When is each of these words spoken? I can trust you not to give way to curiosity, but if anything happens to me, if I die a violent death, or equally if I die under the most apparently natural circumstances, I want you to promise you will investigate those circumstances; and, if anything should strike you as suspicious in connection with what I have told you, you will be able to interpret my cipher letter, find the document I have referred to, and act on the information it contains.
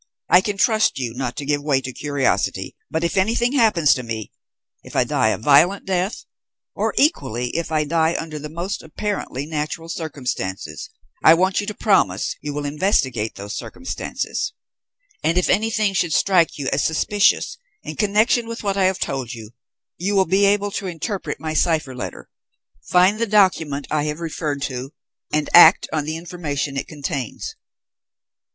I 0.29 0.41
can 0.41 0.57
trust 0.57 0.97
you 0.97 1.13
not 1.13 1.35
to 1.35 1.45
give 1.45 1.61
way 1.61 1.79
to 1.81 1.93
curiosity, 1.93 2.75
but 2.89 3.03
if 3.03 3.17
anything 3.17 3.51
happens 3.51 3.93
to 3.93 4.01
me, 4.01 4.31
if 4.83 4.95
I 4.95 5.03
die 5.03 5.29
a 5.29 5.37
violent 5.37 5.85
death, 5.85 6.25
or 6.75 6.95
equally 6.97 7.49
if 7.55 7.71
I 7.71 7.83
die 7.83 8.15
under 8.17 8.39
the 8.39 8.49
most 8.49 8.81
apparently 8.81 9.45
natural 9.45 9.89
circumstances, 9.89 10.89
I 11.23 11.35
want 11.35 11.61
you 11.61 11.67
to 11.67 11.75
promise 11.75 12.35
you 12.41 12.51
will 12.51 12.65
investigate 12.65 13.35
those 13.35 13.55
circumstances; 13.55 14.53
and, 15.21 15.37
if 15.37 15.51
anything 15.51 15.93
should 15.93 16.13
strike 16.13 16.57
you 16.57 16.67
as 16.73 16.83
suspicious 16.83 17.59
in 17.83 17.95
connection 17.95 18.47
with 18.47 18.63
what 18.63 18.75
I 18.77 18.85
have 18.85 18.97
told 18.97 19.33
you, 19.35 19.51
you 19.99 20.15
will 20.15 20.25
be 20.25 20.45
able 20.47 20.71
to 20.71 20.87
interpret 20.87 21.39
my 21.39 21.53
cipher 21.53 21.95
letter, 21.95 22.27
find 22.89 23.19
the 23.19 23.27
document 23.27 23.85
I 23.91 24.05
have 24.05 24.19
referred 24.19 24.63
to, 24.63 24.93
and 25.31 25.47
act 25.53 25.87
on 25.93 26.05
the 26.05 26.17
information 26.17 26.75
it 26.75 26.87
contains. 26.87 27.53